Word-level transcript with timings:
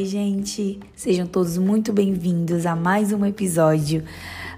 Oi, 0.00 0.06
gente! 0.06 0.80
Sejam 0.96 1.26
todos 1.26 1.58
muito 1.58 1.92
bem-vindos 1.92 2.64
a 2.64 2.74
mais 2.74 3.12
um 3.12 3.26
episódio. 3.26 4.02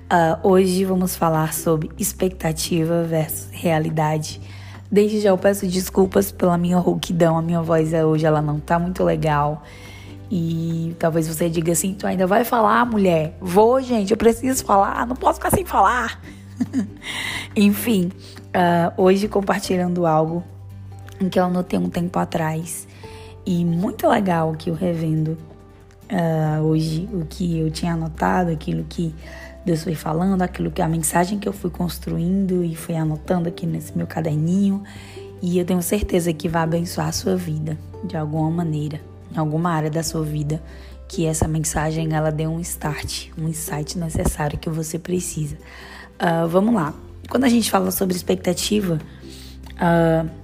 Uh, 0.04 0.48
hoje 0.48 0.84
vamos 0.84 1.16
falar 1.16 1.52
sobre 1.52 1.90
expectativa 1.98 3.02
versus 3.02 3.48
realidade. 3.50 4.40
Desde 4.88 5.18
já 5.18 5.30
eu 5.30 5.36
peço 5.36 5.66
desculpas 5.66 6.30
pela 6.30 6.56
minha 6.56 6.78
rouquidão, 6.78 7.36
a 7.36 7.42
minha 7.42 7.60
voz 7.60 7.92
é 7.92 8.06
hoje 8.06 8.24
ela 8.24 8.40
não 8.40 8.60
tá 8.60 8.78
muito 8.78 9.02
legal. 9.02 9.64
E 10.30 10.94
talvez 10.96 11.26
você 11.26 11.50
diga 11.50 11.72
assim: 11.72 11.92
tu 11.92 12.06
ainda 12.06 12.24
vai 12.24 12.44
falar, 12.44 12.86
mulher? 12.86 13.36
Vou, 13.40 13.82
gente, 13.82 14.12
eu 14.12 14.16
preciso 14.16 14.64
falar, 14.64 15.04
não 15.08 15.16
posso 15.16 15.40
ficar 15.40 15.50
sem 15.50 15.64
falar. 15.64 16.22
Enfim, 17.56 18.12
uh, 18.54 18.92
hoje 18.96 19.26
compartilhando 19.26 20.06
algo 20.06 20.44
que 21.28 21.36
eu 21.36 21.46
anotei 21.46 21.80
um 21.80 21.90
tempo 21.90 22.16
atrás 22.16 22.86
e 23.44 23.64
muito 23.64 24.08
legal 24.08 24.52
que 24.52 24.70
eu 24.70 24.74
revendo 24.74 25.36
uh, 26.10 26.62
hoje 26.62 27.08
o 27.12 27.24
que 27.24 27.58
eu 27.58 27.70
tinha 27.70 27.94
anotado, 27.94 28.50
aquilo 28.50 28.84
que 28.84 29.14
Deus 29.64 29.82
foi 29.82 29.94
falando, 29.94 30.42
aquilo 30.42 30.70
que 30.70 30.82
a 30.82 30.88
mensagem 30.88 31.38
que 31.38 31.48
eu 31.48 31.52
fui 31.52 31.70
construindo 31.70 32.64
e 32.64 32.74
fui 32.74 32.96
anotando 32.96 33.48
aqui 33.48 33.66
nesse 33.66 33.96
meu 33.96 34.06
caderninho. 34.06 34.82
E 35.40 35.58
eu 35.58 35.64
tenho 35.64 35.82
certeza 35.82 36.32
que 36.32 36.48
vai 36.48 36.62
abençoar 36.62 37.08
a 37.08 37.12
sua 37.12 37.36
vida 37.36 37.76
de 38.04 38.16
alguma 38.16 38.50
maneira, 38.50 39.00
em 39.34 39.38
alguma 39.38 39.70
área 39.70 39.90
da 39.90 40.02
sua 40.02 40.22
vida, 40.22 40.62
que 41.08 41.26
essa 41.26 41.48
mensagem 41.48 42.14
ela 42.14 42.30
dê 42.30 42.46
um 42.46 42.60
start, 42.60 43.28
um 43.36 43.48
insight 43.48 43.98
necessário 43.98 44.58
que 44.58 44.70
você 44.70 44.98
precisa. 44.98 45.56
Uh, 46.14 46.46
vamos 46.48 46.74
lá. 46.74 46.94
Quando 47.28 47.44
a 47.44 47.48
gente 47.48 47.70
fala 47.70 47.90
sobre 47.90 48.14
expectativa, 48.14 49.00
uh, 49.74 50.41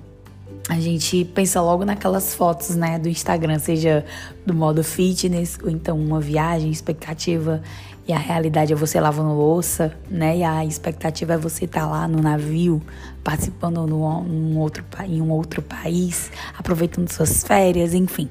a 0.69 0.78
gente 0.78 1.24
pensa 1.24 1.62
logo 1.62 1.84
naquelas 1.84 2.34
fotos, 2.34 2.77
né, 2.77 2.98
do 2.98 3.08
Instagram, 3.08 3.58
seja 3.58 4.05
do 4.44 4.52
modo 4.52 4.84
fitness 4.84 5.58
ou 5.62 5.70
então 5.70 5.98
uma 5.98 6.20
viagem, 6.20 6.70
expectativa 6.70 7.62
e 8.08 8.12
a 8.12 8.19
realidade 8.19 8.72
é 8.72 8.77
você 8.77 8.98
lavando 8.98 9.34
louça, 9.34 9.94
né? 10.08 10.38
E 10.38 10.42
a 10.42 10.64
expectativa 10.64 11.34
é 11.34 11.36
você 11.36 11.66
estar 11.66 11.83
tá 11.83 11.86
lá 11.86 12.08
no 12.08 12.22
navio, 12.22 12.80
participando 13.22 13.86
no, 13.86 14.22
num 14.22 14.58
outro, 14.58 14.83
em 15.06 15.20
um 15.20 15.30
outro 15.30 15.60
país, 15.60 16.33
aproveitando 16.56 17.12
suas 17.12 17.44
férias, 17.44 17.92
enfim. 17.92 18.30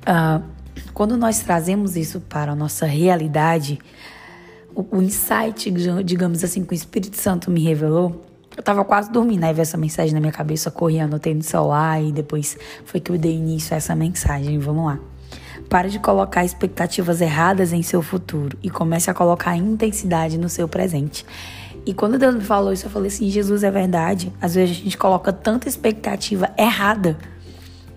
Uh, 0.00 0.42
quando 0.94 1.14
nós 1.18 1.40
trazemos 1.40 1.94
isso 1.94 2.20
para 2.20 2.52
a 2.52 2.56
nossa 2.56 2.86
realidade, 2.86 3.78
o, 4.74 4.96
o 4.96 5.02
insight, 5.02 5.70
digamos 6.02 6.42
assim, 6.42 6.64
que 6.64 6.72
o 6.72 6.74
Espírito 6.74 7.18
Santo 7.18 7.50
me 7.50 7.62
revelou 7.62 8.24
eu 8.56 8.62
tava 8.62 8.84
quase 8.84 9.10
dormindo, 9.10 9.44
aí 9.44 9.52
veio 9.52 9.62
essa 9.62 9.76
mensagem 9.76 10.12
na 10.12 10.20
minha 10.20 10.32
cabeça, 10.32 10.70
corri, 10.70 11.00
anotei 11.00 11.34
no 11.34 11.42
celular 11.42 12.02
e 12.02 12.12
depois 12.12 12.56
foi 12.84 13.00
que 13.00 13.10
eu 13.10 13.18
dei 13.18 13.34
início 13.34 13.74
a 13.74 13.76
essa 13.76 13.94
mensagem. 13.94 14.58
Vamos 14.58 14.86
lá. 14.86 14.98
Pare 15.68 15.88
de 15.88 15.98
colocar 15.98 16.44
expectativas 16.44 17.20
erradas 17.20 17.72
em 17.72 17.82
seu 17.82 18.02
futuro 18.02 18.58
e 18.62 18.68
comece 18.68 19.10
a 19.10 19.14
colocar 19.14 19.56
intensidade 19.56 20.36
no 20.36 20.48
seu 20.48 20.68
presente. 20.68 21.24
E 21.84 21.92
quando 21.92 22.18
Deus 22.18 22.34
me 22.34 22.42
falou 22.42 22.72
isso, 22.72 22.86
eu 22.86 22.90
falei 22.90 23.08
assim: 23.08 23.28
Jesus, 23.30 23.64
é 23.64 23.70
verdade. 23.70 24.32
Às 24.40 24.54
vezes 24.54 24.76
a 24.76 24.80
gente 24.80 24.98
coloca 24.98 25.32
tanta 25.32 25.68
expectativa 25.68 26.50
errada 26.58 27.16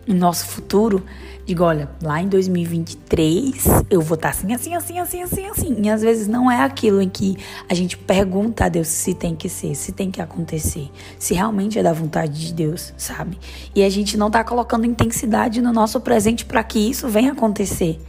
no 0.08 0.16
nosso 0.16 0.46
futuro 0.48 1.04
Digo, 1.46 1.64
olha, 1.64 1.88
lá 2.02 2.20
em 2.20 2.28
2023 2.28 3.66
eu 3.88 4.02
vou 4.02 4.16
estar 4.16 4.32
tá 4.32 4.36
assim, 4.36 4.52
assim, 4.52 4.74
assim, 4.74 5.00
assim, 5.00 5.22
assim, 5.22 5.46
assim. 5.46 5.78
E 5.84 5.90
às 5.92 6.02
vezes 6.02 6.28
não 6.28 6.50
é 6.50 6.64
aquilo 6.64 7.00
em 7.00 7.08
que 7.08 7.38
a 7.70 7.74
gente 7.76 7.96
pergunta 7.96 8.66
a 8.66 8.70
Deus 8.70 8.88
se 8.88 9.14
tem 9.14 9.36
que 9.36 9.48
ser, 9.48 9.76
se 9.76 9.92
tem 9.92 10.10
que 10.10 10.20
acontecer, 10.20 10.90
se 11.20 11.36
realmente 11.36 11.78
é 11.78 11.84
da 11.84 11.94
vontade 11.94 12.48
de 12.48 12.52
Deus, 12.52 12.96
sabe? 12.98 13.38
E 13.76 13.84
a 13.84 13.90
gente 13.90 14.18
não 14.18 14.32
tá 14.32 14.44
colocando 14.44 14.88
intensidade 14.88 15.62
no 15.62 15.72
nosso 15.72 16.02
presente 16.02 16.46
para 16.46 16.64
que 16.64 16.80
isso 16.80 17.08
venha 17.08 17.34
acontecer. 17.34 18.02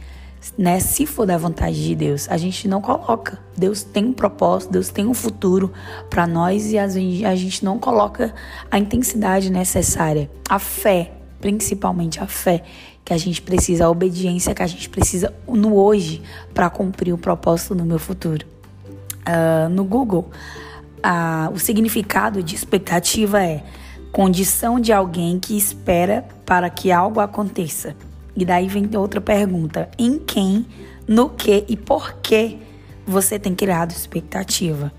Né? 0.57 0.79
Se 0.79 1.05
for 1.05 1.27
da 1.27 1.37
vontade 1.37 1.83
de 1.83 1.93
Deus, 1.93 2.27
a 2.29 2.37
gente 2.37 2.67
não 2.67 2.81
coloca. 2.81 3.37
Deus 3.55 3.83
tem 3.83 4.05
um 4.05 4.13
propósito, 4.13 4.71
Deus 4.71 4.89
tem 4.89 5.05
um 5.05 5.13
futuro 5.13 5.71
para 6.09 6.25
nós 6.25 6.71
e 6.71 6.79
a 6.79 7.35
gente 7.35 7.63
não 7.63 7.77
coloca 7.77 8.33
a 8.71 8.79
intensidade 8.79 9.51
necessária, 9.51 10.29
a 10.49 10.57
fé, 10.57 11.16
principalmente 11.47 12.19
a 12.19 12.27
fé 12.27 12.61
que 13.05 13.13
a 13.13 13.17
gente 13.17 13.41
precisa, 13.41 13.85
a 13.85 13.89
obediência 13.89 14.53
que 14.53 14.61
a 14.61 14.67
gente 14.67 14.89
precisa 14.89 15.33
no 15.47 15.77
hoje 15.77 16.21
para 16.53 16.69
cumprir 16.69 17.13
o 17.13 17.17
propósito 17.17 17.73
no 17.73 17.85
meu 17.85 17.97
futuro. 17.97 18.45
Uh, 19.25 19.69
no 19.69 19.85
Google, 19.85 20.29
uh, 20.97 21.53
o 21.53 21.57
significado 21.57 22.43
de 22.43 22.53
expectativa 22.53 23.41
é 23.41 23.63
condição 24.11 24.77
de 24.77 24.91
alguém 24.91 25.39
que 25.39 25.57
espera 25.57 26.27
para 26.45 26.69
que 26.69 26.91
algo 26.91 27.21
aconteça. 27.21 27.95
E 28.35 28.43
daí 28.43 28.67
vem 28.67 28.89
outra 28.97 29.21
pergunta: 29.21 29.89
em 29.97 30.19
quem, 30.19 30.65
no 31.07 31.29
que 31.29 31.63
e 31.69 31.77
por 31.77 32.15
que 32.15 32.57
você 33.05 33.39
tem 33.39 33.55
criado 33.55 33.91
expectativa? 33.91 34.91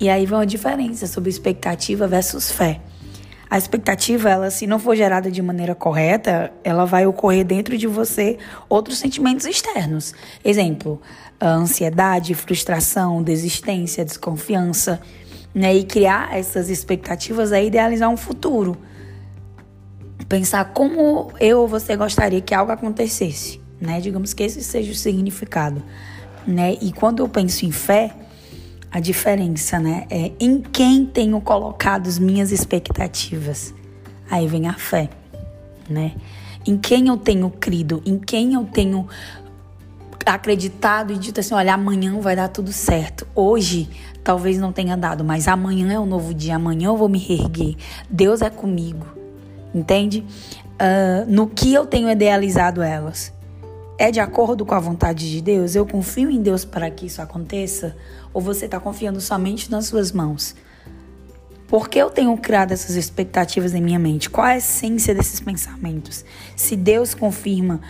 E 0.00 0.08
aí 0.08 0.24
vem 0.24 0.38
uma 0.38 0.46
diferença 0.46 1.06
sobre 1.06 1.28
expectativa 1.28 2.08
versus 2.08 2.50
fé. 2.50 2.80
A 3.54 3.56
expectativa, 3.56 4.28
ela 4.28 4.50
se 4.50 4.66
não 4.66 4.80
for 4.80 4.96
gerada 4.96 5.30
de 5.30 5.40
maneira 5.40 5.76
correta, 5.76 6.52
ela 6.64 6.84
vai 6.84 7.06
ocorrer 7.06 7.44
dentro 7.44 7.78
de 7.78 7.86
você 7.86 8.36
outros 8.68 8.98
sentimentos 8.98 9.46
externos. 9.46 10.12
Exemplo, 10.44 11.00
ansiedade, 11.40 12.34
frustração, 12.34 13.22
desistência, 13.22 14.04
desconfiança, 14.04 15.00
né? 15.54 15.72
E 15.72 15.84
criar 15.84 16.36
essas 16.36 16.68
expectativas 16.68 17.52
é 17.52 17.64
idealizar 17.64 18.10
um 18.10 18.16
futuro. 18.16 18.76
Pensar 20.28 20.72
como 20.72 21.30
eu 21.38 21.60
ou 21.60 21.68
você 21.68 21.94
gostaria 21.94 22.40
que 22.40 22.56
algo 22.56 22.72
acontecesse, 22.72 23.60
né? 23.80 24.00
Digamos 24.00 24.34
que 24.34 24.42
esse 24.42 24.64
seja 24.64 24.90
o 24.90 24.96
significado, 24.96 25.80
né? 26.44 26.76
E 26.80 26.92
quando 26.92 27.20
eu 27.20 27.28
penso 27.28 27.64
em 27.64 27.70
fé, 27.70 28.16
a 28.94 29.00
diferença, 29.00 29.80
né? 29.80 30.06
É 30.08 30.30
em 30.38 30.60
quem 30.60 31.04
tenho 31.04 31.40
colocado 31.40 32.06
as 32.06 32.16
minhas 32.16 32.52
expectativas. 32.52 33.74
Aí 34.30 34.46
vem 34.46 34.68
a 34.68 34.74
fé, 34.74 35.10
né? 35.90 36.12
Em 36.64 36.78
quem 36.78 37.08
eu 37.08 37.16
tenho 37.16 37.50
crido, 37.50 38.00
em 38.06 38.16
quem 38.16 38.54
eu 38.54 38.64
tenho 38.64 39.08
acreditado 40.24 41.12
e 41.12 41.18
dito 41.18 41.40
assim: 41.40 41.54
olha, 41.54 41.74
amanhã 41.74 42.20
vai 42.20 42.36
dar 42.36 42.46
tudo 42.46 42.72
certo. 42.72 43.26
Hoje 43.34 43.90
talvez 44.22 44.58
não 44.58 44.70
tenha 44.70 44.96
dado, 44.96 45.24
mas 45.24 45.48
amanhã 45.48 45.92
é 45.92 45.98
um 45.98 46.06
novo 46.06 46.32
dia, 46.32 46.54
amanhã 46.54 46.86
eu 46.86 46.96
vou 46.96 47.08
me 47.08 47.18
reerguer. 47.18 47.74
Deus 48.08 48.42
é 48.42 48.48
comigo, 48.48 49.08
entende? 49.74 50.24
Uh, 50.74 51.26
no 51.26 51.48
que 51.48 51.74
eu 51.74 51.84
tenho 51.84 52.08
idealizado 52.08 52.80
elas. 52.80 53.32
É 53.96 54.10
de 54.10 54.18
acordo 54.18 54.66
com 54.66 54.74
a 54.74 54.80
vontade 54.80 55.30
de 55.30 55.40
Deus? 55.40 55.76
Eu 55.76 55.86
confio 55.86 56.28
em 56.28 56.42
Deus 56.42 56.64
para 56.64 56.90
que 56.90 57.06
isso 57.06 57.22
aconteça? 57.22 57.96
Ou 58.32 58.40
você 58.40 58.64
está 58.64 58.80
confiando 58.80 59.20
somente 59.20 59.70
nas 59.70 59.86
suas 59.86 60.10
mãos? 60.10 60.54
Por 61.68 61.88
que 61.88 61.98
eu 61.98 62.10
tenho 62.10 62.36
criado 62.36 62.72
essas 62.72 62.96
expectativas 62.96 63.72
em 63.72 63.80
minha 63.80 63.98
mente? 63.98 64.28
Qual 64.28 64.46
a 64.46 64.56
essência 64.56 65.14
desses 65.14 65.40
pensamentos? 65.40 66.24
Se 66.56 66.76
Deus 66.76 67.14
confirma, 67.14 67.80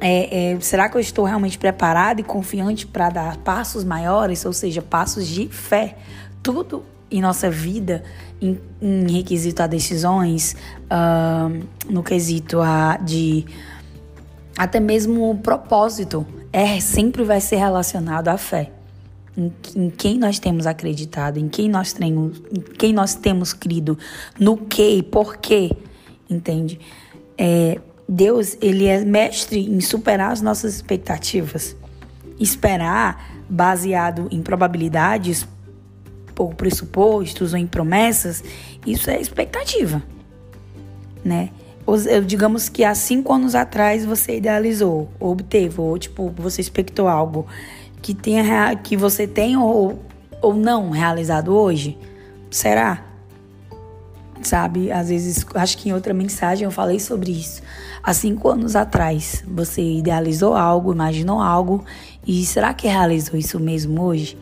é, 0.00 0.52
é, 0.52 0.60
será 0.60 0.88
que 0.88 0.96
eu 0.96 1.00
estou 1.00 1.24
realmente 1.24 1.56
preparado 1.56 2.20
e 2.20 2.24
confiante 2.24 2.86
para 2.86 3.08
dar 3.10 3.36
passos 3.38 3.84
maiores, 3.84 4.44
ou 4.44 4.52
seja, 4.52 4.82
passos 4.82 5.26
de 5.26 5.48
fé? 5.48 5.96
Tudo 6.42 6.84
em 7.10 7.20
nossa 7.20 7.48
vida, 7.48 8.02
em, 8.40 8.60
em 8.82 9.10
requisito 9.12 9.62
a 9.62 9.68
decisões, 9.68 10.56
uh, 10.84 11.64
no 11.88 12.02
quesito 12.02 12.60
a 12.60 12.96
de 12.96 13.46
até 14.56 14.80
mesmo 14.80 15.30
o 15.30 15.36
propósito 15.36 16.26
é 16.52 16.78
sempre 16.80 17.24
vai 17.24 17.40
ser 17.40 17.56
relacionado 17.56 18.28
à 18.28 18.36
fé. 18.36 18.70
Em, 19.36 19.52
em, 19.74 19.90
quem 19.90 20.16
nós 20.16 20.38
temos 20.38 20.66
acreditado, 20.66 21.38
em 21.38 21.48
quem 21.48 21.68
nós 21.68 21.92
temos, 21.92 22.40
em 22.56 22.60
quem 22.60 22.92
nós 22.92 23.14
temos 23.14 23.52
crido, 23.52 23.98
no 24.38 24.56
que 24.56 24.98
e 24.98 25.02
por 25.02 25.38
quê, 25.38 25.72
entende? 26.30 26.78
É, 27.36 27.80
Deus, 28.08 28.56
ele 28.60 28.86
é 28.86 29.04
mestre 29.04 29.58
em 29.58 29.80
superar 29.80 30.30
as 30.30 30.40
nossas 30.40 30.74
expectativas. 30.74 31.74
Esperar 32.38 33.44
baseado 33.48 34.28
em 34.30 34.40
probabilidades, 34.40 35.46
ou 36.38 36.54
pressupostos, 36.54 37.52
ou 37.52 37.58
em 37.58 37.66
promessas, 37.66 38.42
isso 38.86 39.10
é 39.10 39.20
expectativa, 39.20 40.02
né? 41.24 41.50
Digamos 42.26 42.68
que 42.68 42.82
há 42.82 42.94
cinco 42.94 43.32
anos 43.32 43.54
atrás 43.54 44.04
você 44.04 44.36
idealizou, 44.36 45.08
ou 45.20 45.32
obteve, 45.32 45.80
ou 45.80 45.98
tipo, 45.98 46.32
você 46.36 46.60
expectou 46.60 47.08
algo 47.08 47.46
que, 48.00 48.14
tenha, 48.14 48.74
que 48.76 48.96
você 48.96 49.26
tem 49.26 49.56
ou, 49.56 49.98
ou 50.40 50.54
não 50.54 50.90
realizado 50.90 51.54
hoje? 51.54 51.98
Será? 52.50 53.04
Sabe, 54.42 54.92
às 54.92 55.08
vezes, 55.08 55.46
acho 55.54 55.78
que 55.78 55.88
em 55.88 55.92
outra 55.94 56.12
mensagem 56.12 56.64
eu 56.64 56.70
falei 56.70 57.00
sobre 57.00 57.32
isso. 57.32 57.62
Há 58.02 58.12
cinco 58.12 58.48
anos 58.48 58.76
atrás, 58.76 59.42
você 59.46 59.80
idealizou 59.80 60.54
algo, 60.54 60.92
imaginou 60.92 61.40
algo, 61.40 61.82
e 62.26 62.44
será 62.44 62.74
que 62.74 62.86
realizou 62.86 63.38
isso 63.38 63.58
mesmo 63.58 64.02
hoje? 64.02 64.36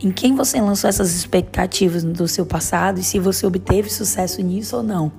Em 0.00 0.12
quem 0.12 0.34
você 0.34 0.60
lançou 0.60 0.88
essas 0.88 1.14
expectativas 1.14 2.04
do 2.04 2.28
seu 2.28 2.46
passado 2.46 3.00
e 3.00 3.02
se 3.02 3.18
você 3.18 3.46
obteve 3.46 3.90
sucesso 3.90 4.40
nisso 4.42 4.76
ou 4.76 4.82
não? 4.82 5.10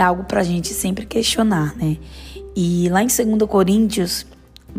É 0.00 0.02
algo 0.02 0.24
para 0.24 0.40
a 0.40 0.44
gente 0.44 0.72
sempre 0.74 1.06
questionar, 1.06 1.76
né? 1.76 1.96
E 2.54 2.88
lá 2.90 3.02
em 3.02 3.06
2 3.06 3.48
Coríntios 3.48 4.26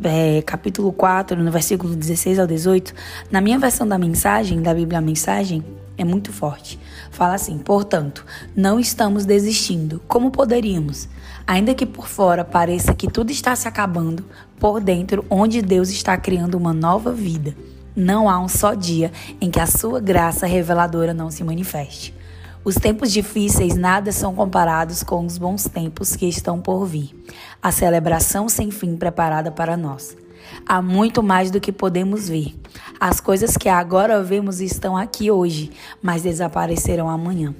é, 0.03 0.41
capítulo 0.41 0.91
4, 0.91 1.41
no 1.41 1.51
versículo 1.51 1.95
16 1.95 2.39
ao 2.39 2.47
18, 2.47 2.93
na 3.31 3.41
minha 3.41 3.57
versão 3.57 3.87
da 3.87 3.97
mensagem, 3.97 4.61
da 4.61 4.73
Bíblia 4.73 5.01
Mensagem, 5.01 5.63
é 5.97 6.03
muito 6.03 6.31
forte. 6.31 6.79
Fala 7.11 7.33
assim: 7.33 7.57
portanto, 7.57 8.25
não 8.55 8.79
estamos 8.79 9.25
desistindo, 9.25 10.01
como 10.07 10.31
poderíamos. 10.31 11.09
Ainda 11.45 11.73
que 11.73 11.85
por 11.85 12.07
fora 12.07 12.45
pareça 12.45 12.93
que 12.93 13.09
tudo 13.09 13.31
está 13.31 13.55
se 13.55 13.67
acabando, 13.67 14.23
por 14.59 14.79
dentro, 14.79 15.25
onde 15.29 15.61
Deus 15.61 15.89
está 15.89 16.15
criando 16.15 16.55
uma 16.55 16.73
nova 16.73 17.11
vida, 17.11 17.55
não 17.95 18.29
há 18.29 18.39
um 18.39 18.47
só 18.47 18.73
dia 18.73 19.11
em 19.41 19.49
que 19.49 19.59
a 19.59 19.65
sua 19.65 19.99
graça 19.99 20.45
reveladora 20.45 21.13
não 21.13 21.31
se 21.31 21.43
manifeste. 21.43 22.13
Os 22.69 22.75
tempos 22.75 23.11
difíceis 23.11 23.75
nada 23.75 24.11
são 24.11 24.35
comparados 24.35 25.01
com 25.01 25.25
os 25.25 25.39
bons 25.39 25.63
tempos 25.63 26.15
que 26.15 26.27
estão 26.27 26.61
por 26.61 26.85
vir, 26.85 27.15
a 27.59 27.71
celebração 27.71 28.47
sem 28.47 28.69
fim 28.69 28.95
preparada 28.95 29.49
para 29.49 29.75
nós. 29.75 30.15
Há 30.67 30.79
muito 30.79 31.23
mais 31.23 31.49
do 31.49 31.59
que 31.59 31.71
podemos 31.71 32.29
ver. 32.29 32.53
As 32.99 33.19
coisas 33.19 33.57
que 33.57 33.67
agora 33.67 34.21
vemos 34.21 34.61
estão 34.61 34.95
aqui 34.95 35.31
hoje, 35.31 35.71
mas 35.99 36.21
desaparecerão 36.21 37.09
amanhã. 37.09 37.55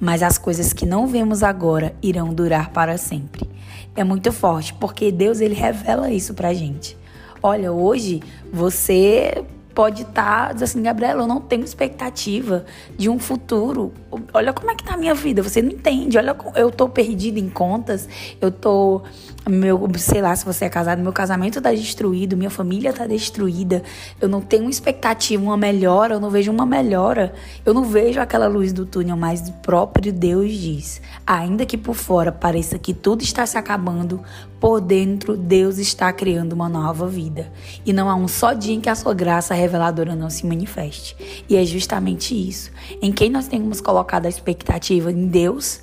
Mas 0.00 0.22
as 0.22 0.38
coisas 0.38 0.72
que 0.72 0.86
não 0.86 1.06
vemos 1.06 1.42
agora 1.42 1.94
irão 2.02 2.32
durar 2.32 2.70
para 2.70 2.96
sempre. 2.96 3.46
É 3.94 4.02
muito 4.02 4.32
forte, 4.32 4.72
porque 4.72 5.12
Deus 5.12 5.40
ele 5.40 5.54
revela 5.54 6.10
isso 6.10 6.32
pra 6.32 6.54
gente. 6.54 6.96
Olha, 7.42 7.70
hoje 7.70 8.22
você 8.50 9.44
pode 9.74 10.02
estar 10.02 10.54
tá, 10.54 10.64
assim, 10.64 10.82
Gabriela, 10.82 11.22
eu 11.22 11.26
não 11.26 11.40
tenho 11.40 11.64
expectativa 11.64 12.64
de 12.96 13.08
um 13.08 13.18
futuro. 13.18 13.92
Olha 14.32 14.52
como 14.52 14.70
é 14.70 14.74
que 14.74 14.84
tá 14.84 14.94
a 14.94 14.96
minha 14.96 15.14
vida, 15.14 15.42
você 15.42 15.60
não 15.60 15.70
entende. 15.70 16.16
Olha, 16.16 16.36
eu 16.54 16.70
tô 16.70 16.88
perdida 16.88 17.40
em 17.40 17.48
contas, 17.48 18.08
eu 18.40 18.50
tô 18.50 19.02
meu, 19.48 19.86
sei 19.98 20.22
lá, 20.22 20.34
se 20.34 20.44
você 20.44 20.64
é 20.64 20.68
casado, 20.70 21.02
meu 21.02 21.12
casamento 21.12 21.60
tá 21.60 21.70
destruído, 21.70 22.36
minha 22.36 22.48
família 22.48 22.92
tá 22.92 23.06
destruída. 23.06 23.82
Eu 24.20 24.28
não 24.28 24.40
tenho 24.40 24.70
expectativa, 24.70 25.42
uma 25.42 25.56
melhora, 25.56 26.14
eu 26.14 26.20
não 26.20 26.30
vejo 26.30 26.50
uma 26.50 26.64
melhora. 26.64 27.34
Eu 27.64 27.74
não 27.74 27.84
vejo 27.84 28.20
aquela 28.20 28.46
luz 28.46 28.72
do 28.72 28.86
túnel, 28.86 29.16
mas 29.16 29.46
o 29.48 29.52
próprio 29.54 30.12
Deus 30.12 30.50
diz: 30.50 31.02
ainda 31.26 31.66
que 31.66 31.76
por 31.76 31.94
fora 31.94 32.32
pareça 32.32 32.78
que 32.78 32.94
tudo 32.94 33.22
está 33.22 33.44
se 33.44 33.58
acabando, 33.58 34.22
por 34.64 34.80
dentro 34.80 35.36
Deus 35.36 35.76
está 35.76 36.10
criando 36.10 36.54
uma 36.54 36.70
nova 36.70 37.06
vida. 37.06 37.52
E 37.84 37.92
não 37.92 38.08
há 38.08 38.14
um 38.14 38.26
só 38.26 38.54
dia 38.54 38.72
em 38.72 38.80
que 38.80 38.88
a 38.88 38.94
sua 38.94 39.12
graça 39.12 39.52
reveladora 39.52 40.16
não 40.16 40.30
se 40.30 40.46
manifeste. 40.46 41.14
E 41.46 41.54
é 41.54 41.62
justamente 41.66 42.34
isso. 42.34 42.70
Em 43.02 43.12
quem 43.12 43.28
nós 43.28 43.46
temos 43.46 43.78
colocado 43.78 44.24
a 44.24 44.28
expectativa 44.30 45.12
em 45.12 45.26
Deus, 45.26 45.80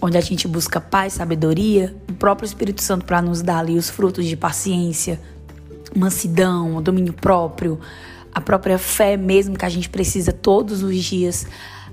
onde 0.00 0.16
a 0.16 0.20
gente 0.20 0.46
busca 0.46 0.80
paz, 0.80 1.14
sabedoria, 1.14 1.92
o 2.08 2.12
próprio 2.12 2.46
Espírito 2.46 2.84
Santo 2.84 3.04
para 3.04 3.20
nos 3.20 3.42
dar 3.42 3.58
ali 3.58 3.76
os 3.76 3.90
frutos 3.90 4.26
de 4.26 4.36
paciência, 4.36 5.20
mansidão, 5.92 6.80
domínio 6.80 7.14
próprio, 7.14 7.80
a 8.32 8.40
própria 8.40 8.78
fé 8.78 9.16
mesmo 9.16 9.58
que 9.58 9.64
a 9.64 9.68
gente 9.68 9.88
precisa 9.88 10.30
todos 10.30 10.84
os 10.84 11.02
dias 11.02 11.44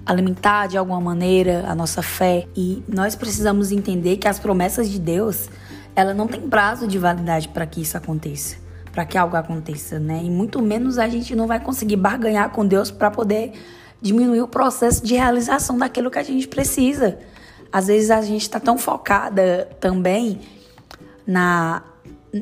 alimentar 0.05 0.67
de 0.67 0.77
alguma 0.77 0.99
maneira 0.99 1.65
a 1.67 1.75
nossa 1.75 2.01
fé 2.01 2.47
e 2.55 2.83
nós 2.87 3.15
precisamos 3.15 3.71
entender 3.71 4.17
que 4.17 4.27
as 4.27 4.39
promessas 4.39 4.89
de 4.89 4.99
Deus, 4.99 5.49
ela 5.95 6.13
não 6.13 6.27
tem 6.27 6.41
prazo 6.41 6.87
de 6.87 6.97
validade 6.97 7.47
para 7.47 7.65
que 7.65 7.81
isso 7.81 7.95
aconteça, 7.97 8.57
para 8.91 9.05
que 9.05 9.17
algo 9.17 9.35
aconteça, 9.35 9.99
né? 9.99 10.21
E 10.23 10.29
muito 10.29 10.61
menos 10.61 10.97
a 10.97 11.07
gente 11.07 11.35
não 11.35 11.47
vai 11.47 11.59
conseguir 11.59 11.95
barganhar 11.95 12.49
com 12.49 12.65
Deus 12.65 12.91
para 12.91 13.09
poder 13.09 13.53
diminuir 14.01 14.41
o 14.41 14.47
processo 14.47 15.05
de 15.05 15.15
realização 15.15 15.77
daquilo 15.77 16.11
que 16.11 16.19
a 16.19 16.23
gente 16.23 16.47
precisa. 16.47 17.17
Às 17.71 17.87
vezes 17.87 18.11
a 18.11 18.21
gente 18.21 18.41
está 18.41 18.59
tão 18.59 18.77
focada 18.77 19.69
também 19.79 20.41
na 21.25 21.81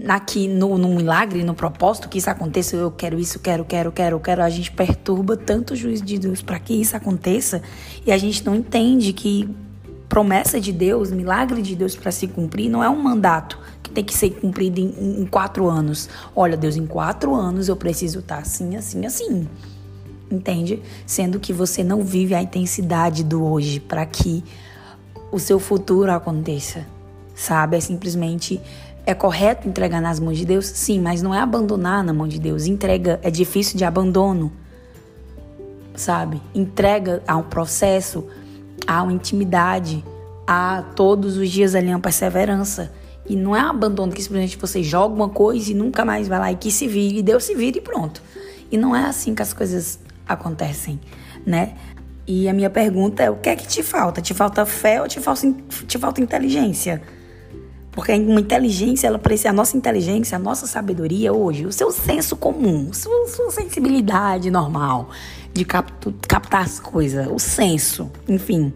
aqui 0.08 0.48
no, 0.48 0.78
no 0.78 0.88
milagre, 0.90 1.44
no 1.44 1.54
propósito 1.54 2.08
que 2.08 2.18
isso 2.18 2.30
aconteça, 2.30 2.76
eu 2.76 2.92
quero 2.92 3.20
isso, 3.20 3.40
quero, 3.40 3.66
quero, 3.66 3.92
quero, 3.92 4.20
quero, 4.20 4.42
a 4.42 4.50
gente 4.50 4.72
perturba 4.72 5.36
tanto 5.36 5.74
o 5.74 5.76
juízo 5.76 6.06
de 6.06 6.18
Deus 6.18 6.42
para 6.42 6.60
que 6.60 6.74
isso 6.74 6.96
aconteça 6.96 7.62
e 8.06 8.12
a 8.12 8.18
gente 8.18 8.46
não 8.46 8.56
entende 8.56 9.12
que 9.12 9.50
promessa 10.08 10.60
de 10.60 10.72
Deus, 10.72 11.12
milagre 11.12 11.62
de 11.62 11.76
Deus 11.76 11.96
para 11.96 12.12
se 12.12 12.28
cumprir, 12.28 12.70
não 12.70 12.84
é 12.84 12.90
um 12.90 13.02
mandato 13.02 13.58
que 13.82 13.90
tem 13.90 14.04
que 14.04 14.14
ser 14.14 14.30
cumprido 14.32 14.80
em, 14.80 15.22
em, 15.22 15.26
quatro 15.26 15.70
anos. 15.70 16.10
Olha, 16.36 16.58
Deus, 16.58 16.76
em 16.76 16.86
quatro 16.86 17.34
anos 17.34 17.68
eu 17.70 17.76
preciso 17.76 18.20
estar 18.20 18.36
tá 18.36 18.42
assim, 18.42 18.76
assim, 18.76 19.06
assim. 19.06 19.48
Entende? 20.30 20.82
Sendo 21.06 21.40
que 21.40 21.54
você 21.54 21.84
não 21.84 22.04
vive 22.04 22.34
a 22.34 22.42
intensidade 22.42 23.24
do 23.24 23.44
hoje 23.44 23.80
para 23.80 24.06
que 24.06 24.44
o 25.32 25.40
seu 25.40 25.60
futuro 25.60 26.12
aconteça, 26.12 26.86
sabe? 27.34 27.78
É 27.78 27.80
simplesmente 27.80 28.60
é 29.06 29.14
correto 29.14 29.68
entregar 29.68 30.02
nas 30.02 30.20
mãos 30.20 30.38
de 30.38 30.46
Deus? 30.46 30.66
Sim, 30.66 31.00
mas 31.00 31.22
não 31.22 31.34
é 31.34 31.40
abandonar 31.40 32.04
na 32.04 32.14
mão 32.14 32.28
de 32.28 32.40
Deus. 32.40 32.66
Entrega 32.66 33.20
é 33.24 33.32
difícil 33.32 33.78
de 33.78 33.84
abandono, 33.84 34.52
sabe? 35.96 36.42
Entrega 36.54 37.22
a 37.28 37.36
um 37.36 37.44
processo, 37.44 38.28
a 38.86 39.02
uma 39.04 39.14
intimidade, 39.14 40.04
a 40.46 40.84
todos 40.96 41.38
os 41.38 41.50
dias 41.50 41.76
ali 41.76 41.88
uma 41.88 42.00
perseverança. 42.00 42.92
E 43.28 43.36
não 43.36 43.56
é 43.56 43.60
abandono 43.60 44.12
que 44.12 44.22
simplesmente 44.22 44.58
você 44.58 44.84
joga 44.84 45.14
uma 45.14 45.30
coisa 45.30 45.72
e 45.72 45.74
nunca 45.74 46.04
mais 46.04 46.28
vai 46.28 46.40
lá 46.40 46.52
e 46.52 46.56
que 46.56 46.72
se 46.72 46.88
vire, 46.88 47.22
Deus 47.22 47.44
se 47.44 47.56
vire 47.56 47.78
e 47.78 47.82
pronto. 47.82 48.22
E 48.72 48.78
não 48.78 48.96
é 48.96 49.06
assim 49.06 49.36
que 49.36 49.42
as 49.42 49.54
coisas 49.54 50.00
acontecem, 50.28 51.00
né? 51.46 51.76
E 52.28 52.48
a 52.48 52.54
minha 52.54 52.70
pergunta 52.70 53.24
é: 53.24 53.30
o 53.30 53.36
que 53.36 53.50
é 53.50 53.56
que 53.56 53.68
te 53.68 53.84
falta? 53.84 54.22
Te 54.22 54.34
falta 54.34 54.66
fé 54.66 55.02
ou 55.02 55.08
te 55.08 55.20
falta, 55.20 55.54
te 55.88 55.98
falta 55.98 56.22
inteligência? 56.22 57.02
Porque 57.92 58.14
uma 58.14 58.40
inteligência, 58.40 59.08
ela 59.08 59.20
precisa, 59.20 59.50
a 59.50 59.54
nossa 59.54 59.76
inteligência, 59.76 60.38
a 60.38 60.40
nossa 60.40 60.66
sabedoria 60.66 61.34
hoje, 61.34 61.66
o 61.66 61.72
seu 61.72 61.92
senso 61.92 62.38
comum, 62.38 62.94
sua, 62.94 63.28
sua 63.28 63.52
sensibilidade 63.52 64.50
normal 64.50 65.10
de 65.54 65.66
captar 65.66 66.62
as 66.62 66.80
coisas, 66.80 67.28
o 67.28 67.38
senso, 67.38 68.10
enfim, 68.30 68.74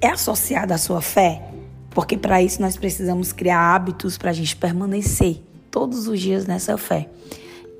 é 0.00 0.08
associada 0.08 0.74
à 0.74 0.78
sua 0.78 1.00
fé? 1.00 1.42
Porque 1.90 2.18
para 2.18 2.42
isso 2.42 2.60
nós 2.60 2.76
precisamos 2.76 3.32
criar 3.32 3.74
hábitos 3.74 4.18
para 4.18 4.30
a 4.30 4.34
gente 4.34 4.54
permanecer 4.54 5.42
todos 5.70 6.06
os 6.06 6.20
dias 6.20 6.46
nessa 6.46 6.76
fé. 6.76 7.08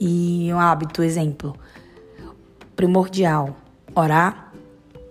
E 0.00 0.48
um 0.52 0.58
hábito, 0.58 1.02
exemplo, 1.02 1.54
primordial, 2.74 3.54
orar 3.94 4.48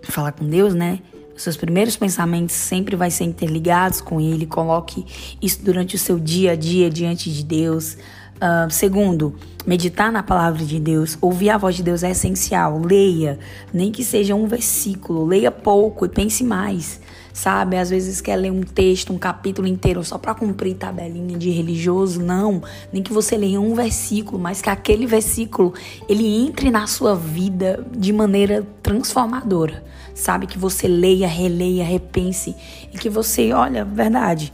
falar 0.02 0.32
com 0.32 0.46
Deus, 0.46 0.74
né? 0.74 1.00
Seus 1.38 1.56
primeiros 1.56 1.96
pensamentos 1.96 2.56
sempre 2.56 2.96
vai 2.96 3.10
ser 3.10 3.24
interligados 3.24 4.00
com 4.00 4.20
Ele. 4.20 4.44
Coloque 4.44 5.06
isso 5.40 5.64
durante 5.64 5.94
o 5.94 5.98
seu 5.98 6.18
dia 6.18 6.52
a 6.52 6.56
dia 6.56 6.90
diante 6.90 7.32
de 7.32 7.44
Deus. 7.44 7.96
Uh, 8.38 8.70
segundo, 8.70 9.34
meditar 9.66 10.12
na 10.12 10.22
palavra 10.22 10.64
de 10.64 10.78
Deus, 10.78 11.18
ouvir 11.20 11.50
a 11.50 11.58
voz 11.58 11.74
de 11.76 11.82
Deus 11.82 12.02
é 12.02 12.10
essencial. 12.10 12.78
Leia, 12.78 13.38
nem 13.72 13.90
que 13.90 14.04
seja 14.04 14.34
um 14.34 14.46
versículo, 14.46 15.26
leia 15.26 15.50
pouco 15.50 16.06
e 16.06 16.08
pense 16.08 16.44
mais 16.44 17.00
sabe? 17.38 17.76
Às 17.76 17.90
vezes 17.90 18.20
quer 18.20 18.34
ler 18.34 18.50
um 18.50 18.62
texto, 18.62 19.12
um 19.12 19.18
capítulo 19.18 19.68
inteiro 19.68 20.02
só 20.02 20.18
para 20.18 20.34
cumprir 20.34 20.74
tabelinha 20.74 21.38
de 21.38 21.50
religioso, 21.50 22.20
não. 22.20 22.60
Nem 22.92 23.00
que 23.00 23.12
você 23.12 23.36
leia 23.36 23.60
um 23.60 23.74
versículo, 23.74 24.38
mas 24.38 24.60
que 24.60 24.68
aquele 24.68 25.06
versículo 25.06 25.72
ele 26.08 26.26
entre 26.26 26.68
na 26.68 26.86
sua 26.88 27.14
vida 27.14 27.86
de 27.96 28.12
maneira 28.12 28.66
transformadora, 28.82 29.84
sabe? 30.14 30.48
Que 30.48 30.58
você 30.58 30.88
leia, 30.88 31.28
releia, 31.28 31.84
repense 31.84 32.56
e 32.92 32.98
que 32.98 33.08
você, 33.08 33.52
olha, 33.52 33.84
verdade, 33.84 34.52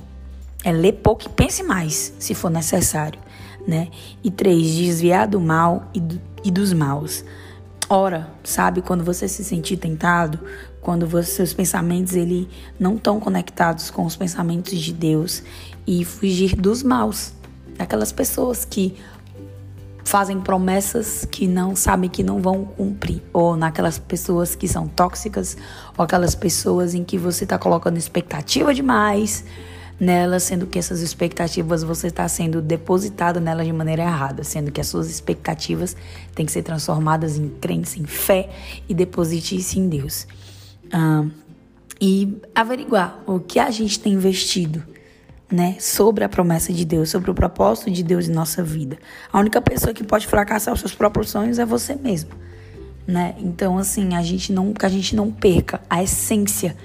é 0.62 0.70
ler 0.70 0.92
pouco 0.92 1.24
e 1.24 1.28
pense 1.30 1.62
mais, 1.62 2.12
se 2.18 2.34
for 2.34 2.50
necessário, 2.50 3.18
né? 3.66 3.88
E 4.22 4.30
três, 4.30 4.74
desviar 4.74 5.26
do 5.28 5.40
mal 5.40 5.90
e, 5.94 6.00
do, 6.00 6.20
e 6.44 6.50
dos 6.50 6.72
maus. 6.72 7.24
Ora, 7.88 8.30
sabe, 8.42 8.80
quando 8.80 9.04
você 9.04 9.28
se 9.28 9.44
sentir 9.44 9.76
tentado, 9.76 10.40
quando 10.80 11.06
você, 11.06 11.30
seus 11.30 11.52
pensamentos 11.52 12.14
ele 12.14 12.48
não 12.78 12.96
estão 12.96 13.20
conectados 13.20 13.90
com 13.90 14.04
os 14.04 14.16
pensamentos 14.16 14.78
de 14.78 14.92
Deus 14.92 15.42
e 15.86 16.04
fugir 16.04 16.56
dos 16.56 16.82
maus, 16.82 17.32
daquelas 17.76 18.10
pessoas 18.10 18.64
que 18.64 18.96
fazem 20.04 20.40
promessas 20.40 21.26
que 21.30 21.46
não 21.46 21.74
sabem 21.74 22.08
que 22.08 22.22
não 22.22 22.40
vão 22.40 22.64
cumprir, 22.64 23.22
ou 23.32 23.56
naquelas 23.56 23.98
pessoas 23.98 24.54
que 24.54 24.68
são 24.68 24.86
tóxicas, 24.86 25.56
ou 25.96 26.04
aquelas 26.04 26.34
pessoas 26.34 26.94
em 26.94 27.02
que 27.02 27.18
você 27.18 27.44
está 27.44 27.58
colocando 27.58 27.96
expectativa 27.96 28.72
demais 28.74 29.44
nelas, 29.98 30.42
sendo 30.42 30.66
que 30.66 30.78
essas 30.78 31.00
expectativas 31.00 31.82
você 31.82 32.08
está 32.08 32.26
sendo 32.28 32.60
depositado 32.60 33.40
nelas 33.40 33.66
de 33.66 33.72
maneira 33.72 34.02
errada, 34.02 34.42
sendo 34.44 34.72
que 34.72 34.80
as 34.80 34.86
suas 34.86 35.08
expectativas 35.08 35.96
têm 36.34 36.44
que 36.44 36.52
ser 36.52 36.62
transformadas 36.62 37.36
em 37.36 37.48
crença, 37.48 37.98
em 37.98 38.04
fé 38.04 38.50
e 38.88 38.94
deposite 38.94 39.56
isso 39.56 39.78
em 39.78 39.88
Deus 39.88 40.26
ah, 40.92 41.24
e 42.00 42.40
averiguar 42.54 43.22
o 43.26 43.40
que 43.40 43.58
a 43.58 43.70
gente 43.70 43.98
tem 44.00 44.12
investido 44.12 44.82
né, 45.50 45.76
sobre 45.78 46.24
a 46.24 46.28
promessa 46.28 46.72
de 46.72 46.84
Deus, 46.84 47.10
sobre 47.10 47.30
o 47.30 47.34
propósito 47.34 47.90
de 47.90 48.02
Deus 48.02 48.28
em 48.28 48.32
nossa 48.32 48.62
vida. 48.62 48.98
A 49.32 49.38
única 49.38 49.60
pessoa 49.60 49.94
que 49.94 50.02
pode 50.02 50.26
fracassar 50.26 50.74
os 50.74 50.80
seus 50.80 50.94
próprios 50.94 51.30
sonhos 51.30 51.58
é 51.58 51.64
você 51.64 51.94
mesmo, 51.94 52.30
né? 53.06 53.34
Então 53.38 53.78
assim, 53.78 54.14
a 54.16 54.22
gente 54.22 54.52
não 54.52 54.72
que 54.72 54.84
a 54.84 54.88
gente 54.88 55.14
não 55.14 55.30
perca 55.30 55.80
a 55.88 56.02
essência 56.02 56.76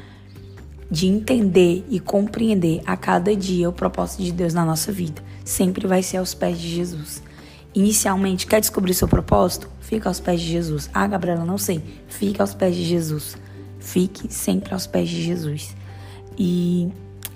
de 0.89 1.08
entender 1.08 1.86
e 1.89 2.00
compreender 2.00 2.81
a 2.86 2.98
cada 2.98 3.36
dia 3.36 3.69
o 3.69 3.74
propósito 3.74 4.24
de 4.24 4.31
Deus 4.31 4.53
na 4.53 4.65
nossa 4.65 4.91
vida. 4.91 5.22
sempre 5.46 5.88
vai 5.88 6.03
ser 6.03 6.17
aos 6.17 6.34
pés 6.34 6.60
de 6.60 6.67
Jesus. 6.75 7.24
Inicialmente, 7.74 8.48
quer 8.48 8.60
descobrir 8.60 8.93
seu 8.93 9.08
propósito? 9.08 9.69
Fica 9.79 10.10
aos 10.10 10.19
pés 10.19 10.41
de 10.41 10.48
Jesus. 10.48 10.89
Ah, 10.93 11.08
Gabriela, 11.08 11.46
não 11.46 11.58
sei. 11.58 11.84
Fica 12.08 12.43
aos 12.43 12.53
pés 12.53 12.75
de 12.75 12.84
Jesus. 12.84 13.38
Fique 13.79 14.31
sempre 14.31 14.74
aos 14.74 14.86
pés 14.86 15.10
de 15.10 15.24
Jesus. 15.24 15.75
E 16.38 16.89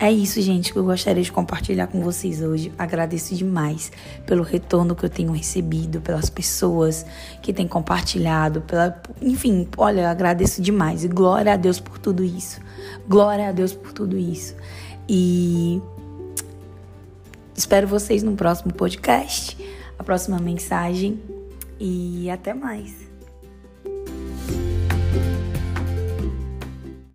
é 0.03 0.12
isso, 0.12 0.41
gente, 0.41 0.74
que 0.74 0.77
eu 0.77 0.83
gostaria 0.83 1.24
de 1.24 1.31
compartilhar 1.31 1.88
com 1.88 2.01
vocês 2.01 2.41
hoje. 2.41 2.74
Agradeço 2.77 3.33
demais 3.33 3.89
pelo 4.25 4.43
retorno 4.43 4.93
que 4.93 5.05
eu 5.05 5.10
tenho 5.10 5.31
recebido, 5.31 6.01
pelas 6.01 6.29
pessoas 6.29 7.05
que 7.41 7.53
têm 7.53 7.65
compartilhado, 7.65 8.60
pela, 8.60 9.01
enfim, 9.22 9.65
olha, 9.77 10.10
agradeço 10.10 10.62
demais 10.62 11.05
e 11.05 11.07
glória 11.07 11.53
a 11.53 11.55
Deus 11.55 11.79
por 11.79 11.98
tudo 11.98 12.22
isso. 12.22 12.60
Glória 13.07 13.48
a 13.48 13.51
Deus 13.53 13.72
por 13.72 13.93
tudo 13.93 14.17
isso. 14.17 14.57
E 15.07 15.81
espero 17.55 17.88
vocês 17.88 18.24
no 18.24 18.36
próximo 18.36 18.74
podcast, 18.74 19.57
a 19.98 20.03
próxima 20.03 20.38
mensagem 20.38 21.17
e 21.79 22.29
até 22.29 22.53
mais. 22.53 23.12